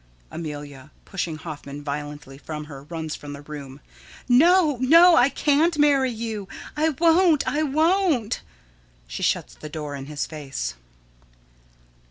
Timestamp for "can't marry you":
5.29-6.47